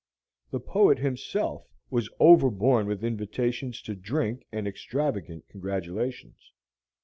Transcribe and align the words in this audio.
The 0.49 0.59
poet 0.59 0.97
himself 0.97 1.67
was 1.91 2.09
overborne 2.19 2.87
with 2.87 3.03
invitations 3.03 3.83
to 3.83 3.93
drink 3.93 4.47
and 4.51 4.67
extravagant 4.67 5.47
congratulations. 5.47 6.51